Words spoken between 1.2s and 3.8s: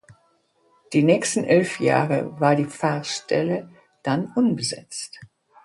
elf Jahre war die Pfarrstelle